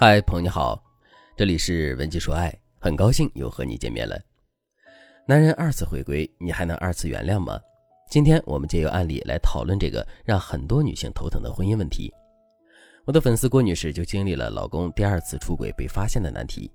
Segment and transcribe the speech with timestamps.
[0.00, 0.80] 嗨，朋友你好，
[1.36, 4.16] 这里是文姬说爱，很高兴又和你见面了。
[5.26, 7.58] 男人二次回归，你还能二次原谅吗？
[8.08, 12.14] 今天我们借由案例来讨论这个让很多女性头疼的婚姻问题。
[13.06, 16.70] 我的粉丝郭女士就经历了老公第二次出轨被发现的难题。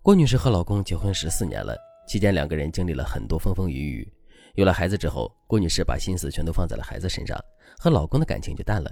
[0.00, 1.76] 郭女士和老公结婚十四年了，
[2.08, 4.12] 期间两个人经历了很多风风雨雨。
[4.54, 7.38] 有了孩子之后，郭女士把心思全都放在了孩子身上，
[7.78, 8.90] 和老公的感情就淡了。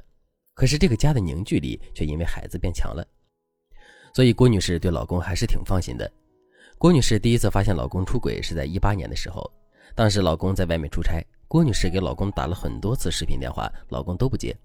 [0.53, 3.03] 可是这个家的凝聚力却因为孩子变强了。
[4.13, 6.11] 所以郭女士对老公还是挺放心的。
[6.79, 9.51] 郭女士第一次发现老公出轨是在一八年的时候，
[9.95, 14.57] 当时老公在外面出差，郭女士给老公打了很多次视频电话，老公都不接。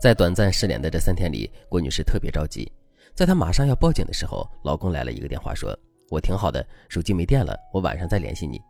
[0.00, 2.70] 在短暂失联的这三天里，郭女士特别着急。
[3.14, 5.78] 在她马上要报警的时候，老公来了一个电话，说
[6.10, 8.60] ：“我挺好的，手机没电了，我晚上再联系你。”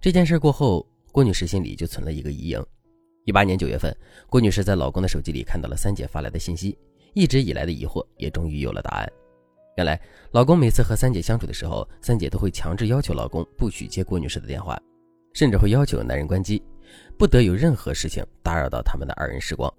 [0.00, 2.64] 这件事过后，郭女士心里就存了一个疑影。
[3.24, 3.96] 一八年九月份，
[4.28, 6.78] 郭女士在老公的手机里看到了三姐发来的信息。
[7.14, 9.12] 一直以来的疑惑也终于有了答案。
[9.76, 14.80] 原来，老公每次和三姐相处的时候，三姐都会强制要求老公不许接郭女士的电话，
[15.34, 16.62] 甚至会要求男人关机，
[17.18, 19.70] 不得有任何事情打扰到他们的二人时光。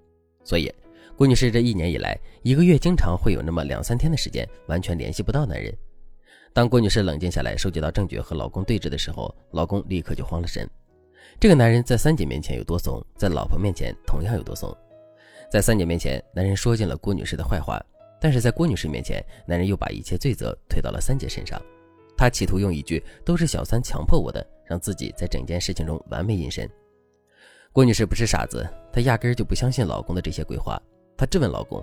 [0.44, 0.72] 所以，
[1.16, 5.76] 郭女士这一年以来，一个月经常会有那么两三天的时间完全联系不到男人。
[6.54, 10.70] 当郭女士冷静下来，收集到证据和老公对峙的时候，老公立刻就慌了神。
[11.40, 14.76] 这个男人在三姐面前有多怂，在老婆面前同样有多怂。
[15.50, 17.82] 在三姐面前，男人说尽了郭女士的坏话，
[18.20, 21.62] 但是在郭女士面前，男人又把一切罪责推到了三姐身上。
[22.18, 26.70] 他企图用一句“都是小三强迫我的”，让自己在整件事情中完美隐身。
[27.72, 30.82] 郭女士不是傻子，她压根就不相信老公的这些鬼话。
[31.16, 31.82] 她质问老公：“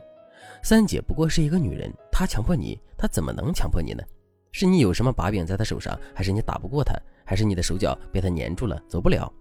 [0.60, 4.02] 三姐不过是一个女人，她强迫你，她怎么能强迫你呢？
[4.50, 9.32] 是你有什么把柄在她手上，还是你打不过她，还是你的手脚被她粘住了，走不了？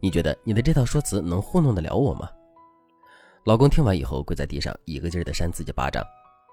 [0.00, 2.30] 你觉得你的这套说辞能糊弄得了我吗？”
[3.44, 6.04] 老公听完以后，跪在地上，一个劲儿地扇自己巴掌，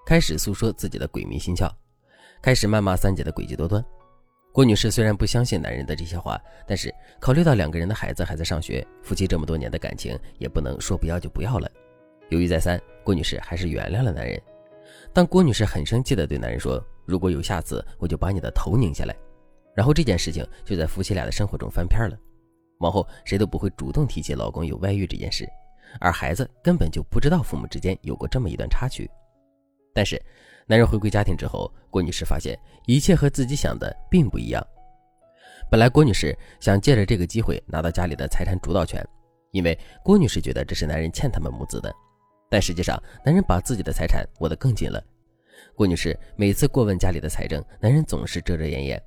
[0.06, 1.70] 开始诉说自己的鬼迷心窍，
[2.40, 3.84] 开始谩骂三姐的诡计多端。
[4.52, 11.70] 郭女士虽然不相信男人的这些话，但是考虑到两个人的孩子还在上学，夫妻这么多年的感情也不能说不要就不要了。
[12.30, 14.40] 犹豫再三，郭女士还是原谅了男人。
[15.12, 19.14] 但郭女士很生气地对男人说：“如果有下次，我就把你的头拧下来。”
[19.76, 22.18] 然后这件事情就在夫妻俩的生活中翻篇了，
[22.78, 25.46] 往后谁都不会主动提起老公有外遇这件事。
[26.00, 29.10] 而孩子根本就不知道父母之间有过这么一段插曲，
[29.94, 30.20] 但是
[30.66, 34.66] 男人回归家庭之后，郭女士发现一切和自己想的并不一样。
[35.70, 39.04] 本来郭女士想借着这个机会拿到家里的财产主导权，
[39.52, 41.92] 因为郭女士觉得这是男人欠他们母子的，
[42.50, 45.02] 但实际上男人把自己的财产握得更紧了。
[45.74, 49.02] 郭女士每次过问家里的财政，男人总是遮遮掩掩。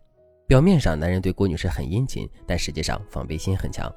[0.48, 3.94] 表面上男人对郭女士很殷勤，但实际上防备心很强。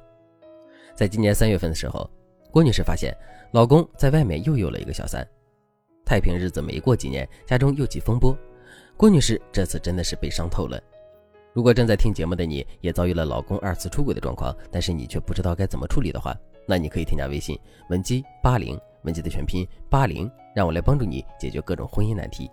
[0.95, 2.09] 在今年三月份的时候。
[2.53, 3.11] 郭女士发现，
[3.49, 5.27] 老公在外面又有了一个小三。
[6.05, 8.37] 太平日子没过几年，家中又起风波。
[8.95, 10.79] 郭女士这次真的是被伤透了。
[11.51, 16.37] 如果正在听节目的你也遭遇了老公二次出轨的状况，但是你却不知道该怎么处理的话，
[16.67, 17.57] 那你可以添加微信
[17.89, 22.47] 文姬八零，文姬的全拼八零，让我来帮助你解决各种婚姻难题。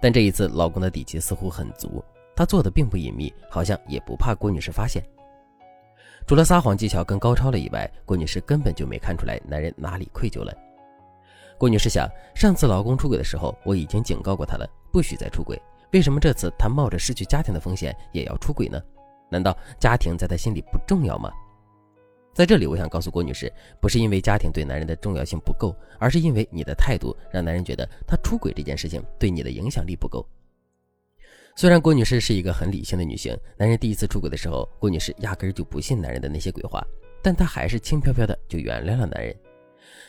[0.00, 2.04] 但这一次，老公的底气似乎很足，
[2.36, 5.02] 他做的并不隐秘，好像也不怕郭女士发现。
[6.26, 10.54] 除了撒谎技巧更高超了以外，郭女士根本就没看出来男人哪里愧疚了。
[11.58, 15.60] 郭女士想，上次老公出轨的时候，我已经警告过他了，不许再出轨。
[15.92, 18.80] 为什么这次他冒着失去家庭的风险也要出轨呢？
[19.28, 21.30] 难道家庭在他心里不重要吗？
[22.34, 30.26] 在这里，我想告诉郭女士，不是因为家庭对男人的重要性不够，而是因为你的态度让男人觉得他出轨这件事情对你的影响力不够。
[31.54, 36.82] 虽然郭女士是一个很理性的女性，男人第一次出轨的时候，郭女士压根就不信男人的那些鬼话，
[37.22, 39.36] 但她还是轻飘飘的就原谅了男人。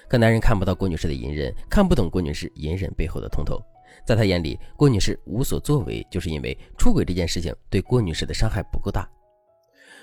[0.07, 3.61] 可男人看不到郭女士的隐忍，看不懂郭女士隐忍背后的通透，
[4.05, 9.07] 在他眼里，郭女士无所作为，就是因为出轨这件事情对郭女士的伤害不够大。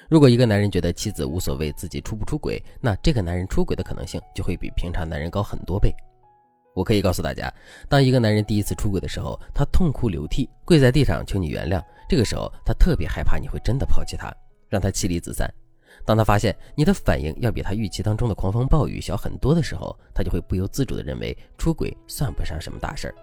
[0.08, 5.94] 如果一个男人觉得妻子无所谓自己出不出轨，那这个男人出轨的可能性就会比平常男人高很多倍。
[6.74, 7.52] 我可以告诉大家，
[7.88, 11.82] 当一个男人第一次出轨的时候，他痛哭流涕，跪在地上求你原谅。
[12.08, 14.32] 这个时候，他特别害怕你会真的抛弃他，
[14.68, 15.52] 让他妻离子散。
[16.04, 23.14] 当他发现你的反应要比他预期当中的狂风暴雨小很多的时候，他就会不由自主地认为出轨算不上什么大事儿。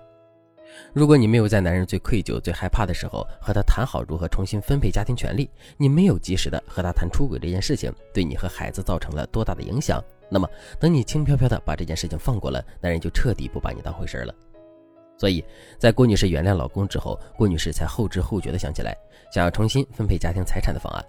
[0.94, 10.04] 如果你没有在男人最愧疚、最害怕的时候和他谈好如何重新分配家庭权利，你没有及时的和他谈出轨这件事情对你和孩子造成了多大的影响。
[10.30, 14.34] 那么，等你轻飘飘的把这件事情放过了，男人就彻底不把你当回事了。
[15.18, 15.44] 所以
[15.80, 18.96] 在郭女士原谅老公之后，郭女士才后知后觉的想起来，
[19.32, 21.04] 想要重新分配家庭财产的方案。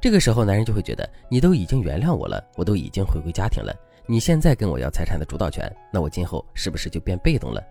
[0.00, 3.74] 这个时候，男人就会觉得你都已经原谅我了，我都已经回归家庭了，
[4.06, 7.62] 你现在跟我要财产的主导权，那我今后是不是就变被动了？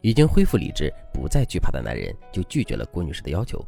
[0.00, 3.64] 已经恢复理智、不再惧怕的男人就拒绝了郭女士的要求。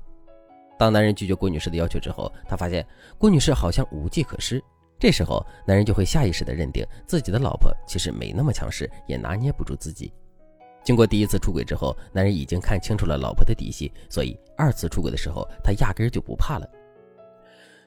[0.79, 2.85] 当男人拒绝郭女士的要求之后，他发现
[3.19, 4.63] 郭女士好像无计可施。
[4.99, 10.13] 这时候，男人就会下意识地认定自己的老婆其实没那么强势，也拿捏不住自己。
[10.83, 16.69] 经过第一次出轨之后，男人已经看清楚了老婆的底细，所以二次出轨的时候，他压根就不怕了。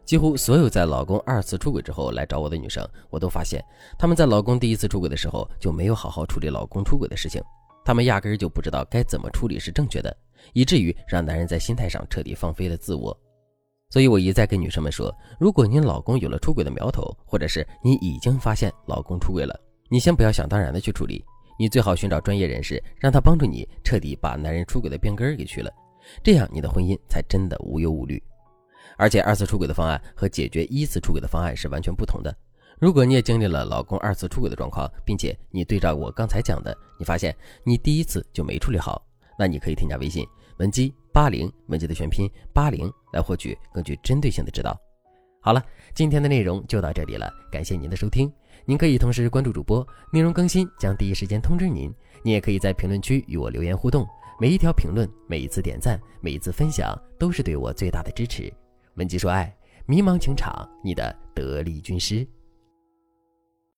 [0.03, 3.63] 几乎所有在老公二次出轨之后来找我的女生，我都发现
[3.99, 7.41] 她们在老公第一次出轨的时候就没有好好处理老公出轨的事情，
[7.87, 10.13] 他们压根儿就不知道该怎么处理是正确的，
[10.51, 13.17] 以至于让男人在心态上彻底放飞了自我。
[13.89, 19.57] 所以我一再跟女生们说，如果你老公有了出轨的苗头，或者是你已经发现老公出轨了，
[19.89, 21.23] 你先不要想当然的去处理，
[21.57, 25.71] 你最好寻找专业人士，让他帮助你彻底把男人出轨的病根儿给去了，
[26.21, 28.21] 这样你的婚姻才真的无忧无虑。
[28.97, 32.35] 而且二次出轨的方案和解决一次出轨的方案是完全不同的。
[32.79, 39.03] 如果你也经历了老公二次出轨的状况，并且你对照我刚才讲的，你发现你第一次就没处理好，
[39.37, 40.23] 那你可以添加微信
[40.59, 44.79] 文姬八零，文姬的全拼八零，来获取更具针对性的指导。
[45.41, 45.63] 好了，
[45.95, 48.31] 今天的内容就到这里了，感谢您的收听。
[48.63, 51.91] 您可以同时关注主播，内容更新将第一时间通知您。
[52.23, 54.05] 您也可以在评论区与我留言互动，
[54.39, 58.53] 每一条评论、每一次点赞、每一次分享，都是对我最大的支持。
[58.95, 59.51] 文姬说爱，
[59.87, 62.27] 迷茫情场，你的得力军师。